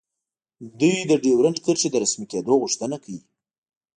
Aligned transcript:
دوی 0.79 0.95
د 1.09 1.11
ډیورنډ 1.23 1.57
کرښې 1.65 1.89
د 1.91 1.95
رسمي 2.03 2.25
کیدو 2.31 2.53
غوښتنه 2.61 2.95
کوي 3.03 3.21